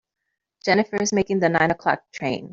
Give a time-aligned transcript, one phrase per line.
[0.65, 2.49] Jennifer is making the nine o'clock train.